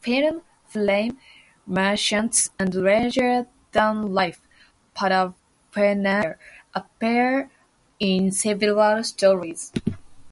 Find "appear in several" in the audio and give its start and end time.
6.72-9.02